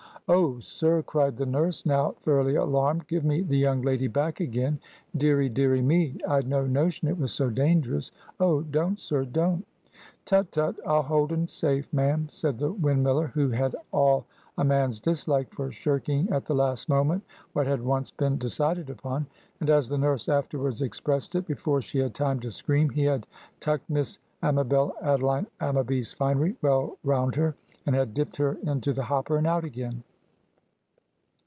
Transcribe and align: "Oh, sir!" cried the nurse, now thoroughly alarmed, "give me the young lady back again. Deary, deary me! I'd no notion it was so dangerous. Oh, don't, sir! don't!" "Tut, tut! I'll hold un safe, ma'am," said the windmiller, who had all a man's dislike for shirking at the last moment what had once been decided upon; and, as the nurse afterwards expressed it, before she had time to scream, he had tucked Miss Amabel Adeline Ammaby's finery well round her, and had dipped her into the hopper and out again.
"Oh, 0.33 0.61
sir!" 0.61 1.01
cried 1.03 1.35
the 1.35 1.45
nurse, 1.45 1.85
now 1.85 2.11
thoroughly 2.11 2.55
alarmed, 2.55 3.05
"give 3.09 3.25
me 3.25 3.41
the 3.41 3.57
young 3.57 3.81
lady 3.81 4.07
back 4.07 4.39
again. 4.39 4.79
Deary, 5.17 5.49
deary 5.49 5.81
me! 5.81 6.19
I'd 6.25 6.47
no 6.47 6.65
notion 6.65 7.09
it 7.09 7.17
was 7.17 7.33
so 7.33 7.49
dangerous. 7.49 8.13
Oh, 8.39 8.61
don't, 8.61 8.97
sir! 8.97 9.25
don't!" 9.25 9.67
"Tut, 10.23 10.49
tut! 10.53 10.77
I'll 10.87 11.01
hold 11.01 11.33
un 11.33 11.49
safe, 11.49 11.91
ma'am," 11.91 12.29
said 12.31 12.59
the 12.59 12.71
windmiller, 12.71 13.27
who 13.33 13.49
had 13.49 13.75
all 13.91 14.23
a 14.57 14.63
man's 14.63 15.01
dislike 15.01 15.51
for 15.53 15.69
shirking 15.69 16.29
at 16.29 16.45
the 16.45 16.55
last 16.55 16.87
moment 16.87 17.23
what 17.51 17.67
had 17.67 17.81
once 17.83 18.09
been 18.09 18.37
decided 18.37 18.89
upon; 18.89 19.25
and, 19.59 19.69
as 19.69 19.89
the 19.89 19.97
nurse 19.97 20.29
afterwards 20.29 20.81
expressed 20.81 21.35
it, 21.35 21.45
before 21.45 21.81
she 21.81 21.99
had 21.99 22.15
time 22.15 22.39
to 22.39 22.51
scream, 22.51 22.87
he 22.89 23.03
had 23.03 23.27
tucked 23.59 23.89
Miss 23.89 24.17
Amabel 24.41 24.93
Adeline 25.01 25.47
Ammaby's 25.59 26.13
finery 26.13 26.55
well 26.61 26.95
round 27.03 27.35
her, 27.35 27.53
and 27.85 27.93
had 27.93 28.13
dipped 28.13 28.37
her 28.37 28.57
into 28.63 28.93
the 28.93 29.03
hopper 29.03 29.35
and 29.35 29.45
out 29.45 29.65
again. 29.65 30.03